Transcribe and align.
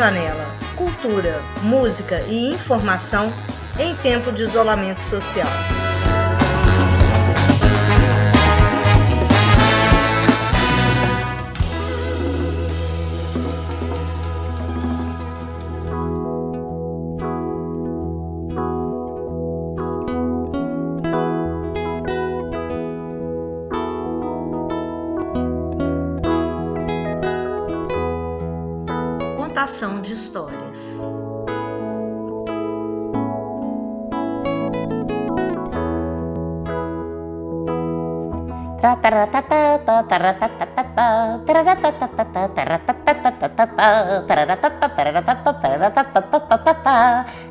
Janela. 0.00 0.46
Cultura, 0.76 1.42
música 1.60 2.22
e 2.22 2.50
informação 2.54 3.30
em 3.78 3.94
tempo 3.96 4.32
de 4.32 4.42
isolamento 4.42 5.02
social. 5.02 5.46
Contação 29.70 30.02
de 30.02 30.14
histórias. 30.14 31.00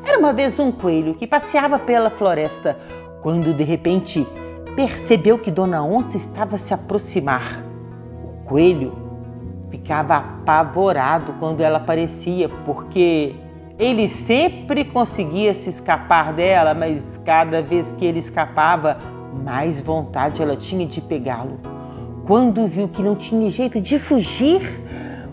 Era 0.04 0.18
uma 0.18 0.34
vez 0.34 0.58
um 0.58 0.70
coelho 0.70 1.14
que 1.14 1.26
passeava 1.26 1.78
pela 1.78 2.10
floresta 2.10 2.78
quando 3.22 3.54
de 3.54 3.64
repente 3.64 4.28
percebeu 4.76 5.38
que 5.38 5.50
Dona 5.50 5.82
Onça 5.82 6.18
estava 6.18 6.58
se 6.58 6.74
aproximar. 6.74 7.64
O 8.22 8.44
coelho 8.44 9.09
ficava 9.90 10.18
apavorado 10.18 11.34
quando 11.40 11.62
ela 11.62 11.78
aparecia, 11.78 12.48
porque 12.64 13.34
ele 13.76 14.06
sempre 14.06 14.84
conseguia 14.84 15.52
se 15.52 15.68
escapar 15.68 16.32
dela, 16.32 16.72
mas 16.74 17.20
cada 17.24 17.60
vez 17.60 17.90
que 17.98 18.04
ele 18.04 18.20
escapava, 18.20 18.98
mais 19.44 19.80
vontade 19.80 20.40
ela 20.40 20.54
tinha 20.54 20.86
de 20.86 21.00
pegá-lo. 21.00 21.58
Quando 22.24 22.68
viu 22.68 22.86
que 22.86 23.02
não 23.02 23.16
tinha 23.16 23.50
jeito 23.50 23.80
de 23.80 23.98
fugir, 23.98 24.80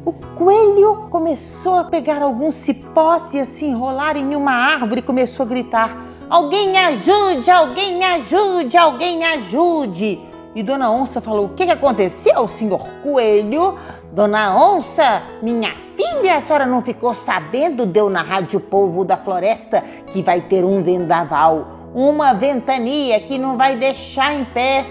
o 0.03 0.11
coelho 0.11 1.07
começou 1.11 1.75
a 1.75 1.83
pegar 1.83 2.23
alguns 2.23 2.55
cipós 2.55 3.31
e 3.35 3.39
a 3.39 3.45
se 3.45 3.63
enrolar 3.63 4.17
em 4.17 4.35
uma 4.35 4.53
árvore 4.53 5.01
e 5.01 5.03
começou 5.03 5.45
a 5.45 5.49
gritar: 5.49 6.03
Alguém 6.27 6.75
ajude, 6.79 7.51
alguém 7.51 8.03
ajude, 8.03 8.75
alguém 8.75 9.23
ajude. 9.23 10.19
E 10.55 10.63
Dona 10.63 10.89
Onça 10.89 11.21
falou: 11.21 11.45
O 11.45 11.49
que 11.49 11.69
aconteceu, 11.69 12.47
senhor 12.47 12.87
coelho? 13.03 13.77
Dona 14.11 14.55
Onça, 14.55 15.23
minha 15.41 15.75
filha, 15.95 16.37
a 16.37 16.41
senhora 16.41 16.65
não 16.65 16.81
ficou 16.81 17.13
sabendo? 17.13 17.85
Deu 17.85 18.09
na 18.09 18.21
Rádio 18.21 18.59
Povo 18.59 19.03
da 19.03 19.17
Floresta 19.17 19.83
que 20.07 20.21
vai 20.21 20.41
ter 20.41 20.63
um 20.63 20.81
vendaval 20.81 21.77
uma 21.93 22.33
ventania 22.33 23.19
que 23.21 23.37
não 23.37 23.57
vai 23.57 23.75
deixar 23.75 24.33
em 24.35 24.45
pé. 24.45 24.85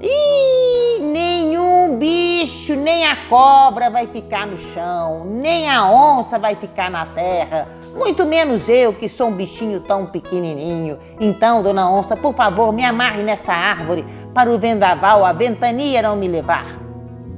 E 0.00 0.98
nenhum 1.00 1.96
bicho, 1.96 2.74
nem 2.74 3.06
a 3.06 3.16
cobra 3.28 3.88
vai 3.90 4.06
ficar 4.08 4.46
no 4.46 4.56
chão, 4.56 5.24
nem 5.24 5.68
a 5.68 5.88
onça 5.88 6.38
vai 6.38 6.56
ficar 6.56 6.90
na 6.90 7.06
terra, 7.06 7.68
muito 7.96 8.26
menos 8.26 8.68
eu 8.68 8.92
que 8.94 9.08
sou 9.08 9.28
um 9.28 9.32
bichinho 9.32 9.80
tão 9.80 10.06
pequenininho. 10.06 10.98
Então, 11.20 11.62
dona 11.62 11.88
onça, 11.88 12.16
por 12.16 12.34
favor, 12.34 12.72
me 12.72 12.84
amarre 12.84 13.22
nesta 13.22 13.52
árvore 13.52 14.04
para 14.34 14.50
o 14.50 14.58
vendaval, 14.58 15.24
a 15.24 15.32
ventania 15.32 16.02
não 16.02 16.16
me 16.16 16.26
levar. 16.26 16.80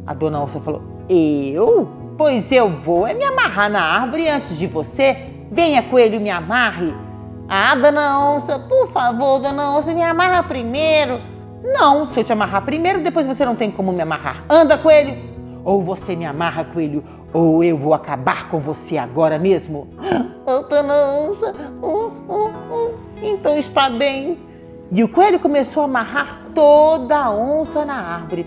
A 0.06 0.14
dona 0.14 0.40
onça 0.40 0.58
falou: 0.60 0.93
Eu? 1.08 1.88
Pois 2.16 2.50
eu 2.52 2.70
vou 2.70 3.06
é 3.06 3.14
me 3.14 3.24
amarrar 3.24 3.70
na 3.70 3.82
árvore 3.82 4.28
antes 4.28 4.56
de 4.56 4.66
você. 4.66 5.16
Venha, 5.50 5.82
coelho, 5.82 6.20
me 6.20 6.30
amarre. 6.30 6.94
Ah, 7.48 7.74
dona 7.74 8.30
onça, 8.30 8.58
por 8.58 8.90
favor, 8.90 9.40
dona 9.40 9.76
onça, 9.76 9.92
me 9.92 10.02
amarra 10.02 10.42
primeiro. 10.42 11.20
Não, 11.62 12.08
se 12.08 12.20
eu 12.20 12.24
te 12.24 12.32
amarrar 12.32 12.62
primeiro, 12.64 13.02
depois 13.02 13.26
você 13.26 13.44
não 13.44 13.56
tem 13.56 13.70
como 13.70 13.92
me 13.92 14.00
amarrar. 14.00 14.44
Anda, 14.48 14.78
coelho. 14.78 15.16
Ou 15.64 15.82
você 15.82 16.14
me 16.14 16.24
amarra, 16.24 16.64
coelho, 16.64 17.02
ou 17.32 17.64
eu 17.64 17.76
vou 17.76 17.94
acabar 17.94 18.48
com 18.48 18.58
você 18.58 18.96
agora 18.96 19.38
mesmo. 19.38 19.88
Oh, 20.46 20.60
dona 20.68 20.94
onça, 21.06 21.54
oh, 21.80 22.10
oh, 22.28 22.50
oh. 22.70 22.90
então 23.22 23.58
está 23.58 23.88
bem. 23.88 24.36
E 24.92 25.02
o 25.02 25.08
coelho 25.08 25.40
começou 25.40 25.82
a 25.82 25.86
amarrar 25.86 26.40
toda 26.54 27.16
a 27.16 27.30
onça 27.30 27.84
na 27.84 27.94
árvore. 27.94 28.46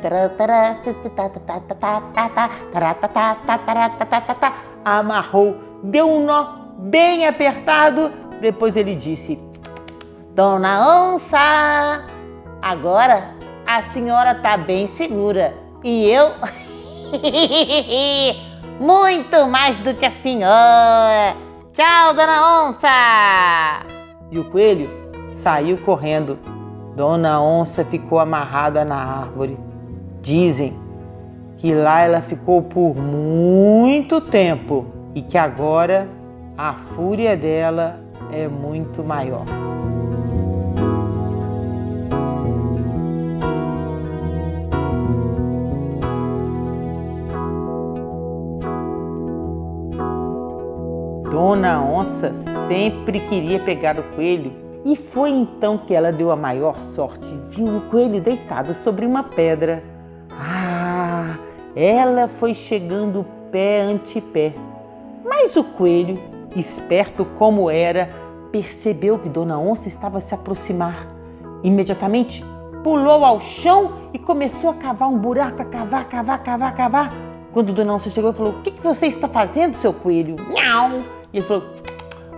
Amarrou, 4.86 5.58
deu 5.84 6.10
um 6.10 6.26
nó 6.26 6.48
bem 6.78 7.28
apertado 7.28 8.12
depois 8.40 8.76
ele 8.76 8.96
disse: 8.96 9.40
Dona 10.34 11.12
Onça, 11.12 12.06
agora 12.62 13.36
a 13.66 13.82
senhora 13.84 14.32
está 14.32 14.58
bem 14.58 14.88
segura 14.88 15.54
e 15.84 16.10
eu 16.10 16.32
muito 18.80 19.48
mais 19.48 19.78
do 19.80 19.94
que 19.96 20.06
a 20.06 20.12
senhora. 20.12 21.36
Tchau, 21.74 22.14
Dona 22.14 22.68
Onça! 22.68 22.88
E 24.32 24.40
o 24.40 24.46
coelho 24.46 25.07
saiu 25.38 25.78
correndo. 25.78 26.38
Dona 26.96 27.42
Onça 27.42 27.86
ficou 27.86 28.20
amarrada 28.20 28.84
na 28.84 28.96
árvore. 28.96 29.58
Dizem 30.22 30.74
que 31.58 31.74
lá 31.74 32.02
ela 32.02 32.22
ficou 32.22 32.62
por 32.62 32.96
muito 32.96 34.20
tempo 34.20 34.86
e 35.14 35.22
que 35.22 35.38
agora 35.38 36.08
a 36.58 36.74
fúria 36.74 37.38
dela 37.38 38.00
é 38.32 38.48
muito 38.48 39.04
maior. 39.04 39.46
Dona 51.30 51.82
Onça 51.84 52.34
sempre 52.68 53.20
queria 53.20 53.60
pegar 53.60 54.00
o 54.00 54.04
coelho 54.16 54.67
e 54.86 54.96
foi 54.96 55.32
então 55.32 55.78
que 55.78 55.94
ela 55.94 56.12
deu 56.12 56.32
a 56.32 56.36
maior 56.36 56.78
sorte. 56.78 57.28
Viu 57.50 57.78
o 57.78 57.82
coelho 57.82 58.22
deitado 58.22 58.74
sobre 58.74 59.06
uma 59.06 59.24
pedra. 59.24 59.84
Ah, 60.32 61.36
ela 61.76 62.28
foi 62.28 62.54
chegando 62.54 63.26
pé 63.52 63.82
ante 63.82 64.22
pé. 64.22 64.54
Mas 65.24 65.56
o 65.56 65.64
coelho 65.64 66.18
esperto 66.56 67.26
como 67.38 67.70
era, 67.70 68.10
percebeu 68.52 69.20
que 69.20 69.30
Dona 69.30 69.60
Onça 69.60 69.88
estava 69.88 70.18
a 70.18 70.22
se 70.22 70.34
aproximar. 70.34 71.08
Imediatamente 71.64 72.44
pulou 72.84 73.26
ao 73.26 73.42
chão 73.42 74.10
e 74.14 74.20
começou 74.20 74.70
a 74.70 74.74
cavar 74.74 75.10
um 75.10 75.18
buraco, 75.18 75.62
a 75.62 75.66
cavar, 75.66 76.08
cavar, 76.08 76.44
cavar, 76.44 76.76
cavar. 76.76 77.14
Quando 77.52 77.74
Dona 77.74 77.94
Onça 77.94 78.10
chegou, 78.10 78.34
falou: 78.34 78.54
O 78.54 78.62
que, 78.62 78.72
que 78.72 78.82
você 78.82 79.08
está 79.08 79.28
fazendo, 79.28 79.76
seu 79.78 79.94
coelho? 79.94 80.36
Miau! 80.48 81.00
E 81.34 81.38
ele 81.38 81.46
falou: 81.46 81.64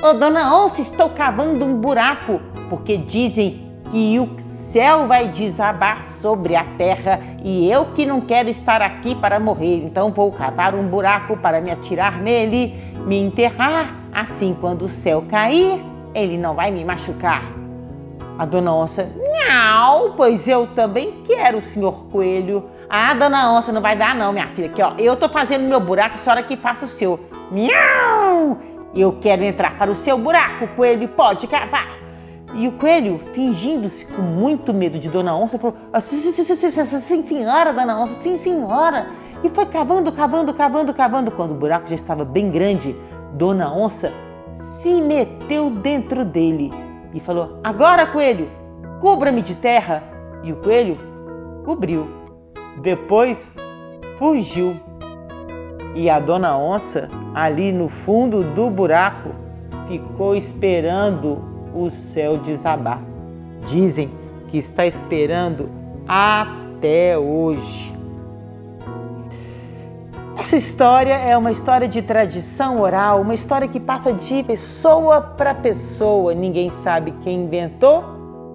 oh, 0.04 0.14
Dona 0.14 0.56
Onça, 0.56 0.82
estou 0.82 1.10
cavando 1.10 1.66
um 1.66 1.76
buraco, 1.76 2.42
porque 2.70 2.98
dizem 2.98 3.68
que 3.92 4.20
o 4.20 4.40
céu 4.40 5.08
vai 5.08 5.30
desabar 5.30 6.06
sobre 6.06 6.56
a 6.56 6.64
terra 6.78 7.20
e 7.44 7.72
eu 7.72 7.86
que 7.88 8.06
não 8.06 8.22
quero 8.22 8.50
estar 8.50 8.82
aqui 8.82 9.16
para 9.16 9.40
morrer, 9.40 9.78
então 9.78 10.12
vou 10.12 10.32
cavar 10.32 10.76
um 10.76 10.88
buraco 10.88 11.36
para 11.38 11.60
me 11.60 11.72
atirar 11.72 12.20
nele, 12.22 12.76
me 13.06 13.18
enterrar 13.18 14.00
Assim, 14.12 14.58
quando 14.60 14.84
o 14.84 14.90
céu 14.90 15.24
cair, 15.30 15.82
ele 16.14 16.38
não 16.38 16.56
vai 16.56 16.72
me 16.72 16.84
machucar. 16.84 17.44
A 18.38 18.46
dona 18.46 18.74
onça, 18.74 19.08
não, 19.48 20.14
pois 20.14 20.48
eu 20.48 20.68
também 20.68 21.24
quero, 21.26 21.62
senhor 21.62 22.06
coelho. 22.06 22.70
Ah, 22.90 23.14
dona 23.14 23.52
onça, 23.54 23.72
não 23.72 23.82
vai 23.82 23.96
dar 23.96 24.16
não, 24.16 24.32
minha 24.32 24.48
filha. 24.48 24.68
Aqui, 24.68 24.82
ó, 24.82 24.94
eu 24.98 25.16
tô 25.16 25.30
fazendo 25.30 25.68
meu 25.68 25.80
buraco, 25.80 26.16
a 26.16 26.20
senhora 26.20 26.42
que 26.42 26.58
faça 26.58 26.86
o 26.86 26.90
seu. 26.90 27.20
Miau! 27.52 28.58
Eu 28.96 29.14
quero 29.22 29.44
entrar 29.44 29.78
para 29.78 29.92
o 29.92 29.96
seu 29.96 30.18
buraco, 30.18 30.68
coelho, 30.76 31.08
pode 31.10 31.48
cavar. 31.48 32.00
E 32.56 32.68
o 32.68 32.72
coelho, 32.74 33.20
fingindo-se 33.34 34.06
com 34.06 34.22
muito 34.22 34.74
medo 34.74 34.98
de 34.98 35.08
Dona 35.08 35.36
Onça, 35.36 35.60
falou: 35.60 35.78
ah, 35.94 36.02
sim, 36.02 36.18
sim, 36.18 36.32
sim, 36.32 36.56
sim, 36.56 37.00
sim, 37.00 37.24
senhora, 37.24 37.72
Dona 37.72 38.02
Onça, 38.02 38.20
sim, 38.20 38.38
senhora. 38.38 39.08
E 39.44 39.50
foi 39.50 39.66
cavando, 39.68 40.12
cavando, 40.12 40.54
cavando, 40.54 40.94
cavando. 40.94 41.32
Quando 41.32 41.52
o 41.52 41.56
buraco 41.56 41.88
já 41.88 41.96
estava 41.96 42.26
bem 42.26 42.50
grande, 42.50 42.96
Dona 43.34 43.72
Onça 43.72 44.12
se 44.82 45.02
meteu 45.02 45.70
dentro 45.70 46.26
dele 46.26 46.72
e 47.14 47.20
falou: 47.20 47.60
Agora, 47.64 48.08
coelho, 48.08 48.50
cubra-me 49.00 49.42
de 49.42 49.56
terra. 49.56 50.04
E 50.44 50.52
o 50.52 50.56
coelho 50.58 50.98
cobriu. 51.66 52.08
Depois 52.82 53.38
fugiu. 54.18 54.76
E 55.96 56.10
a 56.10 56.20
dona 56.20 56.58
onça, 56.58 57.10
ali 57.34 57.72
no 57.72 57.88
fundo 57.88 58.44
do 58.44 58.70
buraco, 58.70 59.30
ficou 59.88 60.36
esperando 60.36 61.42
o 61.74 61.90
céu 61.90 62.38
desabar. 62.38 63.02
Dizem 63.66 64.10
que 64.48 64.58
está 64.58 64.86
esperando 64.86 65.70
até 66.08 67.18
hoje. 67.18 67.94
Essa 70.38 70.56
história 70.56 71.14
é 71.14 71.38
uma 71.38 71.52
história 71.52 71.88
de 71.88 72.02
tradição 72.02 72.82
oral, 72.82 73.22
uma 73.22 73.36
história 73.36 73.68
que 73.68 73.80
passa 73.80 74.14
de 74.14 74.42
pessoa 74.44 75.22
para 75.22 75.54
pessoa. 75.54 76.34
Ninguém 76.34 76.70
sabe 76.70 77.14
quem 77.22 77.44
inventou, 77.44 78.04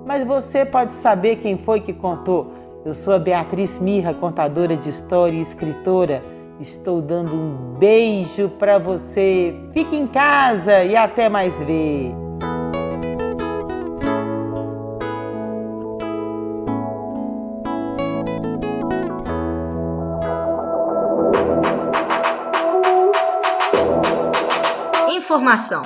mas 0.06 0.24
você 0.24 0.64
pode 0.64 0.94
saber 0.94 1.36
quem 1.36 1.58
foi 1.58 1.80
que 1.80 1.92
contou. 1.92 2.52
Eu 2.84 2.94
sou 2.94 3.14
a 3.14 3.18
Beatriz 3.18 3.78
Mirra, 3.78 4.12
contadora 4.14 4.76
de 4.76 4.90
história 4.90 5.36
e 5.36 5.40
escritora. 5.40 6.22
Estou 6.60 7.02
dando 7.02 7.34
um 7.34 7.74
beijo 7.78 8.48
para 8.48 8.78
você. 8.78 9.54
Fique 9.72 9.96
em 9.96 10.06
casa 10.06 10.84
e 10.84 10.94
até 10.94 11.28
mais 11.28 11.58
ver. 11.58 12.14
Informação. 25.08 25.82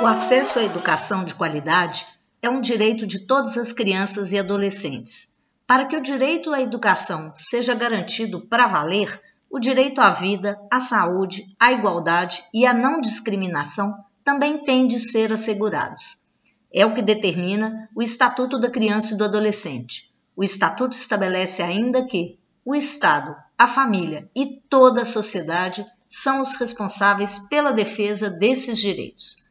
O 0.00 0.06
acesso 0.06 0.60
à 0.60 0.62
educação 0.62 1.24
de 1.24 1.34
qualidade 1.34 2.06
é 2.40 2.48
um 2.48 2.60
direito 2.60 3.06
de 3.06 3.26
todas 3.26 3.58
as 3.58 3.72
crianças 3.72 4.32
e 4.32 4.38
adolescentes. 4.38 5.39
Para 5.70 5.86
que 5.86 5.96
o 5.96 6.02
direito 6.02 6.52
à 6.52 6.60
educação 6.60 7.32
seja 7.36 7.76
garantido 7.76 8.40
para 8.48 8.66
valer, 8.66 9.22
o 9.48 9.60
direito 9.60 10.00
à 10.00 10.10
vida, 10.10 10.60
à 10.68 10.80
saúde, 10.80 11.54
à 11.60 11.70
igualdade 11.70 12.42
e 12.52 12.66
à 12.66 12.74
não 12.74 13.00
discriminação 13.00 13.94
também 14.24 14.64
têm 14.64 14.88
de 14.88 14.98
ser 14.98 15.32
assegurados. 15.32 16.26
É 16.74 16.84
o 16.84 16.92
que 16.92 17.00
determina 17.00 17.88
o 17.94 18.02
Estatuto 18.02 18.58
da 18.58 18.68
Criança 18.68 19.14
e 19.14 19.16
do 19.16 19.22
Adolescente. 19.22 20.12
O 20.34 20.42
Estatuto 20.42 20.96
estabelece 20.96 21.62
ainda 21.62 22.04
que 22.04 22.36
o 22.64 22.74
Estado, 22.74 23.36
a 23.56 23.68
família 23.68 24.28
e 24.34 24.60
toda 24.68 25.02
a 25.02 25.04
sociedade 25.04 25.86
são 26.08 26.42
os 26.42 26.56
responsáveis 26.56 27.48
pela 27.48 27.70
defesa 27.70 28.28
desses 28.28 28.76
direitos. 28.76 29.46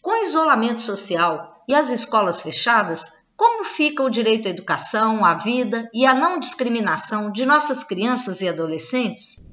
Com 0.00 0.12
o 0.12 0.22
isolamento 0.22 0.80
social 0.80 1.64
e 1.66 1.74
as 1.74 1.90
escolas 1.90 2.42
fechadas, 2.42 3.21
como 3.36 3.64
fica 3.64 4.02
o 4.02 4.10
direito 4.10 4.48
à 4.48 4.50
educação, 4.50 5.24
à 5.24 5.34
vida 5.34 5.88
e 5.92 6.06
à 6.06 6.14
não 6.14 6.38
discriminação 6.38 7.32
de 7.32 7.44
nossas 7.44 7.82
crianças 7.84 8.40
e 8.40 8.48
adolescentes? 8.48 9.48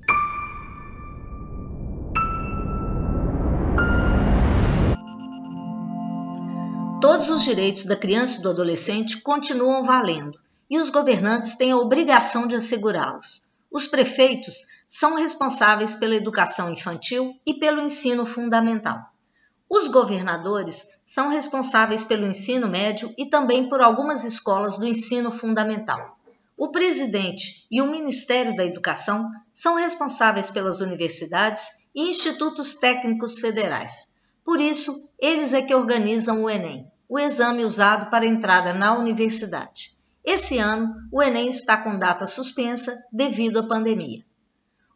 Todos 7.02 7.30
os 7.30 7.44
direitos 7.44 7.86
da 7.86 7.96
criança 7.96 8.40
e 8.40 8.42
do 8.42 8.50
adolescente 8.50 9.22
continuam 9.22 9.84
valendo 9.84 10.38
e 10.70 10.78
os 10.78 10.90
governantes 10.90 11.58
têm 11.58 11.72
a 11.72 11.78
obrigação 11.78 12.48
de 12.48 12.56
assegurá-los. 12.56 13.50
Os 13.72 13.88
prefeitos 13.88 14.66
são 14.88 15.16
responsáveis 15.16 15.96
pela 15.96 16.16
educação 16.16 16.72
infantil 16.72 17.36
e 17.46 17.56
pelo 17.56 17.82
ensino 17.82 18.26
fundamental. 18.26 19.00
Os 19.70 19.88
governadores 19.88 21.00
são 21.06 21.30
responsáveis 21.30 22.04
pelo 22.04 22.26
ensino 22.26 22.68
médio 22.68 23.14
e 23.16 23.28
também 23.28 23.70
por 23.70 23.82
algumas 23.82 24.26
escolas 24.26 24.80
do 24.80 24.86
ensino 24.88 25.32
fundamental. 25.32 26.18
O 26.58 26.72
presidente 26.72 27.68
e 27.70 27.80
o 27.80 27.88
Ministério 27.88 28.56
da 28.56 28.66
Educação 28.66 29.30
são 29.54 29.76
responsáveis 29.76 30.50
pelas 30.50 30.82
universidades 30.82 31.70
e 31.94 32.10
institutos 32.10 32.78
técnicos 32.80 33.40
federais. 33.40 34.16
Por 34.44 34.60
isso, 34.60 34.92
eles 35.20 35.54
é 35.54 35.62
que 35.62 35.76
organizam 35.76 36.44
o 36.44 36.50
Enem, 36.50 36.92
o 37.08 37.20
exame 37.20 37.64
usado 37.64 38.10
para 38.10 38.26
entrada 38.26 38.74
na 38.74 38.98
universidade. 38.98 39.96
Esse 40.26 40.58
ano, 40.58 40.96
o 41.12 41.22
Enem 41.22 41.48
está 41.48 41.78
com 41.78 41.98
data 41.98 42.26
suspensa 42.26 42.94
devido 43.12 43.60
à 43.60 43.68
pandemia. 43.68 44.26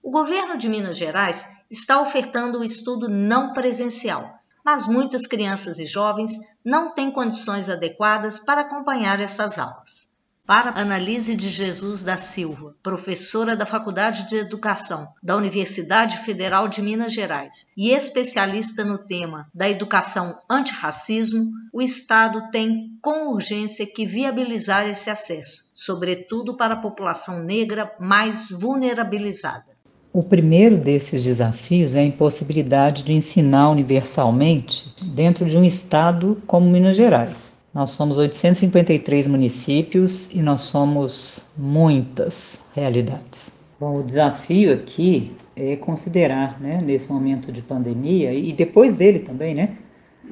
O 0.02 0.10
governo 0.10 0.58
de 0.58 0.68
Minas 0.68 0.98
Gerais 0.98 1.48
está 1.70 2.02
ofertando 2.02 2.60
o 2.60 2.64
estudo 2.64 3.08
não 3.08 3.54
presencial, 3.54 4.43
mas 4.64 4.88
muitas 4.88 5.28
crianças 5.28 5.80
e 5.80 5.86
jovens 5.86 6.40
não 6.64 6.94
têm 6.94 7.12
condições 7.12 7.70
adequadas 7.70 8.40
para 8.40 8.62
acompanhar 8.62 9.20
essas 9.20 9.60
aulas. 9.60 10.14
Para 10.46 10.78
Analise 10.78 11.38
de 11.38 11.48
Jesus 11.48 12.04
da 12.04 12.18
Silva, 12.18 12.76
professora 12.84 13.56
da 13.56 13.66
Faculdade 13.66 14.28
de 14.28 14.36
Educação 14.36 15.08
da 15.24 15.38
Universidade 15.38 16.18
Federal 16.18 16.68
de 16.68 16.82
Minas 16.82 17.14
Gerais 17.14 17.72
e 17.78 17.92
especialista 17.92 18.84
no 18.84 18.98
tema 18.98 19.50
da 19.54 19.70
educação 19.70 20.38
antirracismo, 20.50 21.50
o 21.72 21.82
Estado 21.82 22.52
tem 22.52 22.90
com 23.02 23.32
urgência 23.32 23.86
que 23.86 24.06
viabilizar 24.06 24.86
esse 24.86 25.10
acesso, 25.10 25.70
sobretudo 25.74 26.58
para 26.58 26.74
a 26.74 26.82
população 26.82 27.42
negra 27.42 27.96
mais 27.98 28.50
vulnerabilizada. 28.50 29.73
O 30.14 30.22
primeiro 30.22 30.78
desses 30.78 31.24
desafios 31.24 31.96
é 31.96 32.02
a 32.02 32.06
impossibilidade 32.06 33.02
de 33.02 33.14
ensinar 33.14 33.72
universalmente 33.72 34.94
dentro 35.02 35.44
de 35.44 35.58
um 35.58 35.64
estado 35.64 36.40
como 36.46 36.70
Minas 36.70 36.96
Gerais. 36.96 37.64
Nós 37.74 37.90
somos 37.90 38.16
853 38.18 39.26
municípios 39.26 40.32
e 40.32 40.44
nós 40.44 40.62
somos 40.62 41.50
muitas 41.58 42.70
realidades. 42.76 43.64
Bom, 43.80 44.02
o 44.02 44.04
desafio 44.04 44.72
aqui 44.72 45.36
é 45.56 45.76
considerar, 45.78 46.62
né, 46.62 46.80
nesse 46.80 47.12
momento 47.12 47.52
de 47.52 47.64
pandemia 47.64 48.32
e 48.32 48.54
depois 48.54 48.94
dele 48.94 49.18
também, 49.18 49.56
né, 49.56 49.78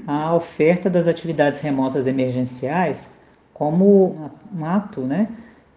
a 0.05 0.35
oferta 0.35 0.91
das 0.91 1.07
atividades 1.07 1.59
remotas 1.59 2.05
emergenciais 2.05 3.17
como 3.51 4.31
um 4.55 4.63
ato, 4.63 5.01
né, 5.01 5.27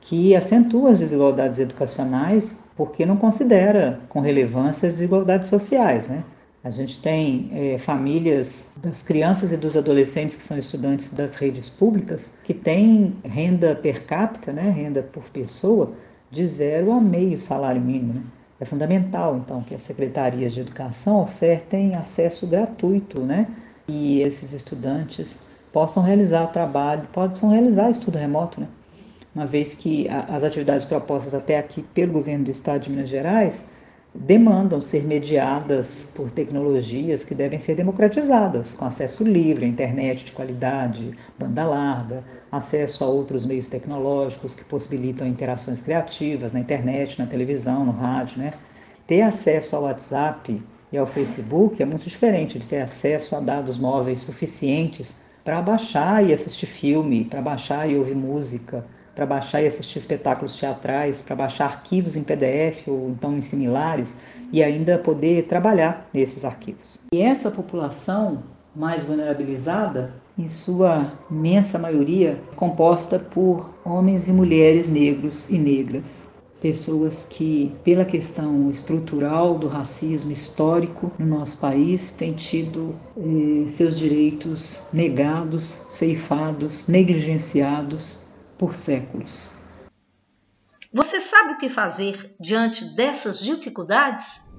que 0.04 0.36
acentua 0.36 0.90
as 0.90 1.00
desigualdades 1.00 1.58
educacionais 1.58 2.66
porque 2.76 3.06
não 3.06 3.16
considera 3.16 4.00
com 4.08 4.20
relevância 4.20 4.86
as 4.86 4.94
desigualdades 4.94 5.48
sociais, 5.48 6.08
né? 6.08 6.22
A 6.62 6.70
gente 6.70 7.00
tem 7.00 7.50
é, 7.52 7.78
famílias 7.78 8.74
das 8.82 9.02
crianças 9.02 9.52
e 9.52 9.56
dos 9.56 9.76
adolescentes 9.76 10.34
que 10.34 10.42
são 10.42 10.58
estudantes 10.58 11.10
das 11.10 11.36
redes 11.36 11.68
públicas 11.68 12.38
que 12.44 12.54
têm 12.54 13.16
renda 13.22 13.74
per 13.76 14.04
capita, 14.06 14.50
né, 14.50 14.70
renda 14.70 15.02
por 15.02 15.24
pessoa, 15.24 15.92
de 16.30 16.46
zero 16.46 16.92
a 16.92 17.00
meio 17.00 17.38
salário 17.38 17.80
mínimo. 17.80 18.14
Né? 18.14 18.22
É 18.60 18.64
fundamental, 18.64 19.36
então, 19.36 19.62
que 19.62 19.74
as 19.74 19.82
secretarias 19.82 20.52
de 20.52 20.60
educação 20.60 21.20
ofertem 21.20 21.94
acesso 21.94 22.46
gratuito, 22.46 23.20
né? 23.20 23.46
E 23.86 24.22
esses 24.22 24.52
estudantes 24.52 25.48
possam 25.72 26.02
realizar 26.02 26.46
trabalho, 26.46 27.06
possam 27.12 27.50
realizar 27.50 27.90
estudo 27.90 28.16
remoto, 28.16 28.60
né? 28.60 28.68
Uma 29.34 29.46
vez 29.46 29.74
que 29.74 30.06
as 30.08 30.44
atividades 30.44 30.86
propostas 30.86 31.34
até 31.34 31.58
aqui 31.58 31.82
pelo 31.92 32.12
governo 32.12 32.44
do 32.44 32.52
estado 32.52 32.82
de 32.82 32.90
Minas 32.90 33.08
Gerais 33.08 33.78
demandam 34.14 34.80
ser 34.80 35.02
mediadas 35.02 36.12
por 36.14 36.30
tecnologias 36.30 37.24
que 37.24 37.34
devem 37.34 37.58
ser 37.58 37.74
democratizadas, 37.74 38.74
com 38.74 38.84
acesso 38.84 39.24
livre 39.24 39.64
à 39.64 39.68
internet 39.68 40.26
de 40.26 40.30
qualidade, 40.30 41.10
banda 41.36 41.64
larga, 41.64 42.24
acesso 42.52 43.02
a 43.02 43.08
outros 43.08 43.44
meios 43.44 43.66
tecnológicos 43.66 44.54
que 44.54 44.64
possibilitam 44.66 45.26
interações 45.26 45.82
criativas 45.82 46.52
na 46.52 46.60
internet, 46.60 47.18
na 47.18 47.26
televisão, 47.26 47.84
no 47.84 47.90
rádio, 47.90 48.38
né? 48.38 48.54
Ter 49.04 49.22
acesso 49.22 49.74
ao 49.74 49.82
WhatsApp 49.82 50.62
e 50.92 50.96
ao 50.96 51.08
Facebook 51.08 51.82
é 51.82 51.84
muito 51.84 52.08
diferente 52.08 52.56
de 52.56 52.68
ter 52.68 52.82
acesso 52.82 53.34
a 53.34 53.40
dados 53.40 53.78
móveis 53.78 54.20
suficientes 54.20 55.22
para 55.42 55.60
baixar 55.60 56.24
e 56.24 56.32
assistir 56.32 56.66
filme, 56.66 57.24
para 57.24 57.42
baixar 57.42 57.90
e 57.90 57.98
ouvir 57.98 58.14
música, 58.14 58.86
para 59.14 59.26
baixar 59.26 59.62
e 59.62 59.66
assistir 59.66 59.98
espetáculos 59.98 60.58
teatrais, 60.58 61.22
para 61.22 61.36
baixar 61.36 61.66
arquivos 61.66 62.16
em 62.16 62.24
PDF 62.24 62.88
ou 62.88 63.10
então 63.10 63.36
em 63.36 63.40
similares 63.40 64.22
e 64.52 64.62
ainda 64.62 64.98
poder 64.98 65.46
trabalhar 65.46 66.08
nesses 66.12 66.44
arquivos. 66.44 67.00
E 67.12 67.20
essa 67.20 67.50
população 67.50 68.42
mais 68.74 69.04
vulnerabilizada, 69.04 70.12
em 70.36 70.48
sua 70.48 71.12
imensa 71.30 71.78
maioria, 71.78 72.40
é 72.52 72.56
composta 72.56 73.18
por 73.18 73.72
homens 73.84 74.26
e 74.26 74.32
mulheres 74.32 74.88
negros 74.88 75.48
e 75.48 75.58
negras. 75.58 76.34
Pessoas 76.60 77.26
que, 77.26 77.70
pela 77.84 78.06
questão 78.06 78.70
estrutural 78.70 79.58
do 79.58 79.68
racismo 79.68 80.32
histórico 80.32 81.12
no 81.18 81.26
nosso 81.26 81.58
país, 81.58 82.12
têm 82.12 82.32
tido 82.32 82.94
eh, 83.18 83.68
seus 83.68 83.98
direitos 83.98 84.88
negados, 84.92 85.86
ceifados, 85.90 86.88
negligenciados 86.88 88.23
por 88.64 88.74
séculos. 88.74 89.58
Você 90.90 91.20
sabe 91.20 91.52
o 91.52 91.58
que 91.58 91.68
fazer 91.68 92.34
diante 92.40 92.82
dessas 92.94 93.38
dificuldades? 93.38 94.54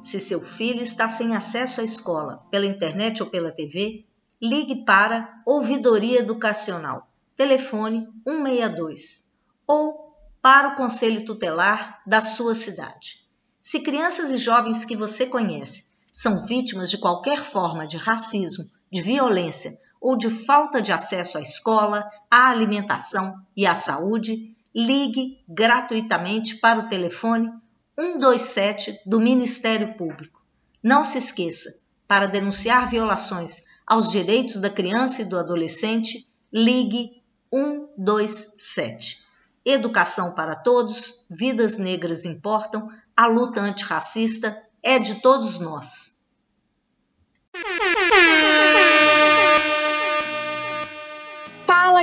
Se 0.00 0.20
seu 0.20 0.40
filho 0.40 0.80
está 0.80 1.08
sem 1.08 1.34
acesso 1.34 1.80
à 1.80 1.84
escola, 1.84 2.46
pela 2.52 2.66
internet 2.66 3.20
ou 3.20 3.28
pela 3.28 3.50
TV, 3.50 4.04
ligue 4.40 4.84
para 4.84 5.42
Ouvidoria 5.44 6.20
Educacional, 6.20 7.10
telefone 7.34 8.06
162 8.24 9.32
ou 9.66 10.14
para 10.40 10.68
o 10.68 10.74
Conselho 10.76 11.24
Tutelar 11.24 12.00
da 12.06 12.20
sua 12.20 12.54
cidade. 12.54 13.28
Se 13.58 13.80
crianças 13.80 14.30
e 14.30 14.36
jovens 14.36 14.84
que 14.84 14.94
você 14.94 15.26
conhece 15.26 15.94
são 16.12 16.46
vítimas 16.46 16.90
de 16.90 16.98
qualquer 16.98 17.42
forma 17.42 17.88
de 17.88 17.96
racismo, 17.96 18.70
de 18.88 19.02
violência 19.02 19.82
ou 20.04 20.18
de 20.18 20.28
falta 20.28 20.82
de 20.82 20.92
acesso 20.92 21.38
à 21.38 21.40
escola, 21.40 22.06
à 22.30 22.50
alimentação 22.50 23.42
e 23.56 23.66
à 23.66 23.74
saúde, 23.74 24.54
ligue 24.74 25.42
gratuitamente 25.48 26.56
para 26.56 26.80
o 26.80 26.86
telefone 26.86 27.50
127 27.98 29.00
do 29.06 29.18
Ministério 29.18 29.94
Público. 29.94 30.42
Não 30.82 31.02
se 31.02 31.16
esqueça, 31.16 31.70
para 32.06 32.26
denunciar 32.26 32.90
violações 32.90 33.62
aos 33.86 34.10
direitos 34.10 34.56
da 34.60 34.68
criança 34.68 35.22
e 35.22 35.24
do 35.24 35.38
adolescente, 35.38 36.28
ligue 36.52 37.22
127. 37.50 39.24
Educação 39.64 40.34
para 40.34 40.54
todos, 40.54 41.24
vidas 41.30 41.78
negras 41.78 42.26
importam, 42.26 42.90
a 43.16 43.26
luta 43.26 43.62
antirracista 43.62 44.54
é 44.82 44.98
de 44.98 45.22
todos 45.22 45.60
nós. 45.60 46.26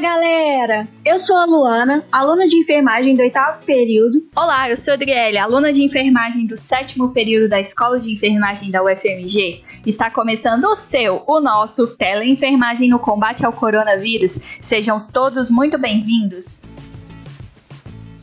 Galera! 0.02 0.88
Eu 1.06 1.20
sou 1.20 1.38
a 1.38 1.46
Luana, 1.46 2.04
aluna 2.12 2.48
de 2.48 2.58
enfermagem 2.58 3.14
do 3.14 3.22
oitavo 3.22 3.64
período. 3.64 4.28
Olá, 4.36 4.68
eu 4.68 4.76
sou 4.76 4.94
a 4.94 4.96
Adriele, 4.96 5.38
aluna 5.38 5.72
de 5.72 5.84
enfermagem 5.84 6.48
do 6.48 6.58
sétimo 6.58 7.12
período 7.12 7.48
da 7.48 7.60
Escola 7.60 8.00
de 8.00 8.12
Enfermagem 8.12 8.72
da 8.72 8.82
UFMG. 8.84 9.64
Está 9.86 10.10
começando 10.10 10.64
o 10.64 10.76
seu, 10.76 11.24
o 11.28 11.40
nosso 11.40 11.86
Teleenfermagem 11.86 12.90
no 12.90 12.98
Combate 12.98 13.46
ao 13.46 13.54
Coronavírus. 13.54 14.40
Sejam 14.60 15.06
todos 15.14 15.52
muito 15.52 15.78
bem-vindos. 15.78 16.64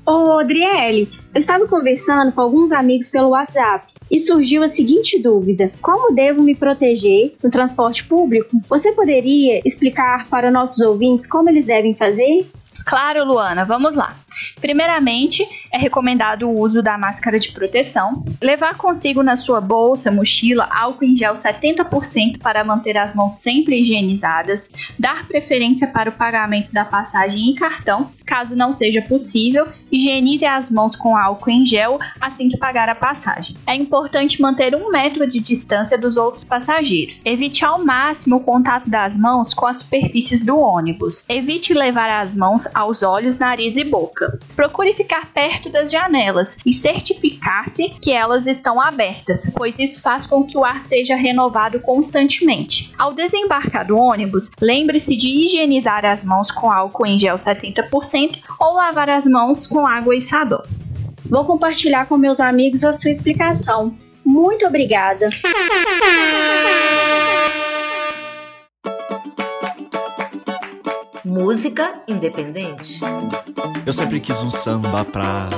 Ô, 0.05 0.41
Adriele, 0.41 1.09
eu 1.33 1.39
estava 1.39 1.65
conversando 1.69 2.33
com 2.33 2.41
alguns 2.41 2.73
amigos 2.73 3.09
pelo 3.09 3.29
WhatsApp 3.29 3.98
e 4.11 4.19
surgiu 4.19 4.63
a 4.63 4.69
seguinte 4.69 5.19
dúvida: 5.21 5.71
como 5.81 6.15
devo 6.15 6.43
me 6.43 6.55
proteger 6.55 7.35
no 7.43 7.51
transporte 7.51 8.05
público? 8.05 8.61
Você 8.69 8.93
poderia 8.93 9.61
explicar 9.65 10.29
para 10.29 10.51
nossos 10.51 10.81
ouvintes 10.81 11.27
como 11.27 11.49
eles 11.49 11.67
devem 11.67 11.95
fazer? 11.95 12.47
Claro, 12.85 13.25
Luana, 13.25 13.65
vamos 13.65 13.95
lá. 13.95 14.17
Primeiramente, 14.61 15.47
é 15.73 15.79
recomendado 15.79 16.49
o 16.49 16.61
uso 16.61 16.83
da 16.83 16.97
máscara 16.99 17.39
de 17.39 17.53
proteção, 17.53 18.25
levar 18.43 18.77
consigo 18.77 19.23
na 19.23 19.37
sua 19.37 19.61
bolsa, 19.61 20.11
mochila, 20.11 20.69
álcool 20.71 21.05
em 21.05 21.17
gel 21.17 21.35
70% 21.35 22.39
para 22.39 22.65
manter 22.65 22.97
as 22.97 23.15
mãos 23.15 23.37
sempre 23.37 23.81
higienizadas, 23.81 24.69
dar 24.99 25.27
preferência 25.27 25.87
para 25.87 26.11
o 26.11 26.13
pagamento 26.13 26.73
da 26.73 26.85
passagem 26.85 27.51
em 27.51 27.55
cartão, 27.55 28.11
caso 28.25 28.57
não 28.57 28.73
seja 28.73 29.03
possível, 29.03 29.67
higienize 29.91 30.45
as 30.45 30.71
mãos 30.71 30.95
com 30.97 31.17
álcool 31.17 31.51
em 31.51 31.65
gel 31.65 31.99
assim 32.21 32.49
que 32.49 32.59
pagar 32.59 32.89
a 32.89 32.95
passagem. 32.95 33.57
É 33.67 33.75
importante 33.75 34.41
manter 34.41 34.75
um 34.75 34.91
metro 34.91 35.29
de 35.31 35.41
distância 35.41 35.97
dos 35.97 36.17
outros 36.17 36.45
passageiros. 36.45 37.23
Evite 37.25 37.65
ao 37.65 37.85
máximo 37.85 38.37
o 38.37 38.41
contato 38.41 38.89
das 38.89 39.17
mãos 39.17 39.55
com 39.55 39.67
as 39.67 39.79
superfícies 39.79 40.45
do 40.45 40.59
ônibus. 40.59 41.25
Evite 41.29 41.73
levar 41.73 42.21
as 42.21 42.35
mãos 42.35 42.67
aos 42.75 43.03
olhos, 43.03 43.39
nariz 43.39 43.77
e 43.77 43.85
boca. 43.85 44.28
Procure 44.57 44.93
ficar 44.95 45.27
perto 45.33 45.59
perto 45.59 45.71
das 45.71 45.91
janelas 45.91 46.57
e 46.65 46.73
certificar-se 46.73 47.91
que 48.01 48.13
elas 48.13 48.47
estão 48.47 48.81
abertas, 48.81 49.51
pois 49.55 49.79
isso 49.79 50.01
faz 50.01 50.27
com 50.27 50.45
que 50.45 50.57
o 50.57 50.65
ar 50.65 50.83
seja 50.83 51.17
renovado 51.17 51.81
constantemente. 51.81 52.93
Ao 52.99 53.13
desembarcar 53.13 53.87
do 53.87 53.97
ônibus, 53.97 54.51
lembre-se 54.61 55.17
de 55.17 55.29
higienizar 55.29 56.05
as 56.05 56.23
mãos 56.23 56.51
com 56.51 56.71
álcool 56.71 57.07
em 57.07 57.19
gel 57.19 57.37
70% 57.37 58.39
ou 58.61 58.75
lavar 58.75 59.09
as 59.09 59.27
mãos 59.27 59.67
com 59.67 59.87
água 59.87 60.15
e 60.15 60.23
sabão. 60.23 60.63
Vou 61.25 61.45
compartilhar 61.45 62.07
com 62.07 62.17
meus 62.17 62.41
amigos 62.41 62.85
a 62.85 62.93
sua 62.93 63.11
explicação. 63.11 63.95
Muito 64.25 64.67
obrigada! 64.67 65.31
Música 71.39 72.03
independente. 72.09 73.01
Eu 73.87 73.93
sempre 73.93 74.19
quis 74.19 74.43
um 74.43 74.51
samba 74.51 75.05
pra 75.05 75.49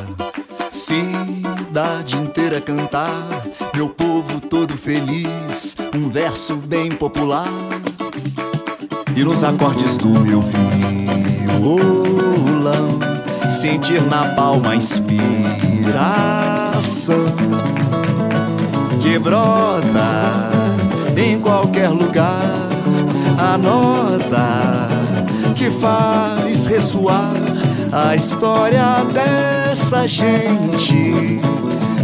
cidade 0.71 2.17
inteira 2.17 2.61
cantar. 2.61 3.27
Meu 3.75 3.89
povo 3.89 4.43
todo 4.43 4.77
feliz, 4.77 5.75
um 5.97 6.11
verso 6.11 6.55
bem 6.55 6.91
popular. 6.91 7.49
E 9.17 9.25
nos 9.25 9.43
acordes 9.43 9.97
do 9.97 10.11
meu 10.11 10.43
violão, 10.43 11.81
sentir 13.49 14.03
na 14.03 14.35
palma 14.35 14.73
a 14.73 14.77
inspiração 14.77 15.25
que 19.01 19.19
brota 19.19 20.51
em 21.17 21.41
qualquer 21.41 21.89
lugar. 21.89 22.69
A 23.39 23.57
nota 23.57 25.00
que 25.61 25.71
faz 25.73 26.67
ressoar 26.67 27.35
a 27.93 28.17
história 28.17 29.05
dessa 29.13 30.09
gente 30.09 31.39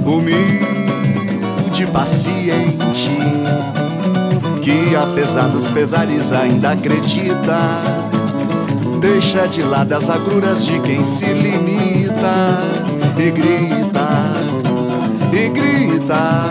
humilde, 0.04 1.86
paciente, 1.90 3.16
que 4.60 4.94
apesar 4.94 5.48
dos 5.48 5.70
pesares 5.70 6.32
ainda 6.32 6.72
acredita. 6.72 7.58
Deixa 9.00 9.48
de 9.48 9.62
lado 9.62 9.94
as 9.94 10.10
agruras 10.10 10.62
de 10.62 10.78
quem 10.80 11.02
se 11.02 11.24
limita 11.24 12.60
e 13.16 13.30
grita, 13.30 14.08
e 15.32 15.48
grita 15.48 16.50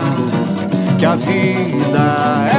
que 0.98 1.06
a 1.06 1.16
vida 1.16 2.50
é 2.52 2.55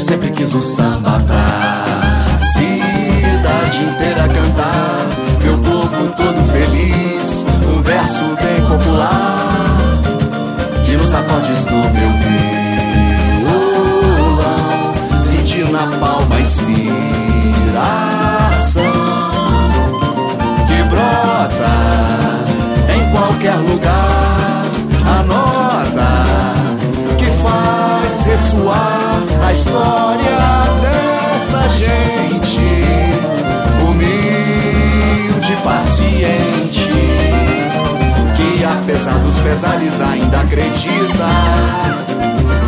Eu 0.00 0.06
sempre 0.06 0.30
quis 0.30 0.54
um 0.54 0.62
samba 0.62 1.20
pra 1.26 2.38
cidade 2.54 3.82
inteira 3.82 4.26
cantar. 4.28 5.06
Meu 5.42 5.58
povo 5.58 6.08
todo 6.16 6.42
feliz, 6.46 7.44
um 7.68 7.82
verso 7.82 8.24
bem 8.40 8.66
popular. 8.66 10.00
E 10.88 10.96
nos 10.96 11.12
acordes 11.12 11.66
do 11.66 11.89
pesares 39.42 40.00
ainda 40.00 40.40
acredita. 40.40 41.28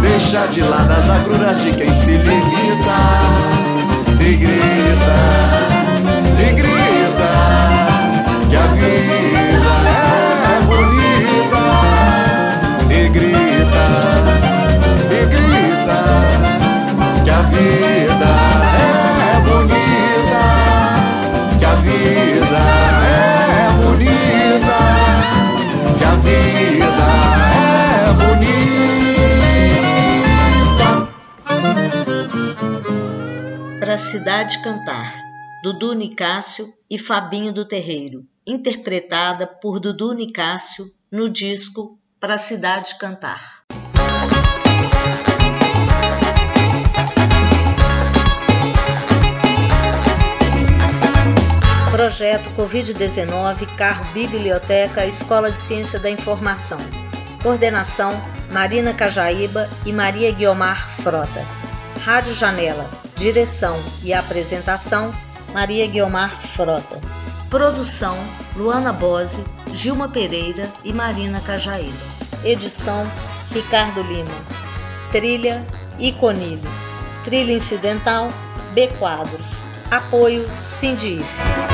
Deixa 0.00 0.46
de 0.46 0.62
lado 0.62 0.92
as 0.92 1.08
agruras 1.08 1.62
de 1.62 1.72
quem 1.72 1.92
se 1.92 2.16
limita 2.16 3.00
e 4.20 4.34
grita, 4.34 5.18
e 6.40 6.52
grita 6.54 6.71
de 34.52 34.58
Cantar, 34.58 35.14
Dudu 35.62 35.94
Nicásio 35.94 36.66
e 36.90 36.98
Fabinho 36.98 37.54
do 37.54 37.64
Terreiro, 37.64 38.26
interpretada 38.46 39.46
por 39.46 39.80
Dudu 39.80 40.12
Nicásio 40.12 40.84
no 41.10 41.26
disco 41.30 41.98
Pra 42.20 42.36
Cidade 42.36 42.98
Cantar. 42.98 43.64
Projeto 51.90 52.50
Covid-19, 52.50 53.74
Carro 53.76 54.12
Biblioteca, 54.12 55.06
Escola 55.06 55.50
de 55.50 55.60
Ciência 55.60 55.98
da 55.98 56.10
Informação. 56.10 56.80
Coordenação: 57.42 58.12
Marina 58.50 58.92
Cajaíba 58.92 59.66
e 59.86 59.92
Maria 59.92 60.30
Guiomar 60.30 60.90
Frota. 60.90 61.42
Rádio 62.04 62.34
Janela 62.34 63.01
Direção 63.22 63.80
e 64.02 64.12
apresentação 64.12 65.14
Maria 65.54 65.86
Guiomar 65.86 66.32
Frota. 66.40 67.00
Produção 67.48 68.18
Luana 68.56 68.92
Bose, 68.92 69.44
Gilma 69.72 70.08
Pereira 70.08 70.68
e 70.82 70.92
Marina 70.92 71.40
Cajaíba. 71.40 71.96
Edição 72.42 73.08
Ricardo 73.52 74.02
Lima. 74.02 74.34
Trilha 75.12 75.64
Iconilho. 76.00 76.68
Trilha 77.22 77.52
incidental 77.52 78.26
B 78.74 78.88
Quadros. 78.98 79.62
Apoio 79.88 80.50
Sindifes. 80.58 81.68